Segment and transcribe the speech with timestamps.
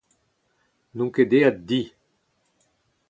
[0.95, 1.81] N'on ket aet di.